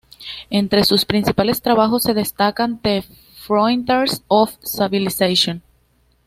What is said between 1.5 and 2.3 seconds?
trabajos se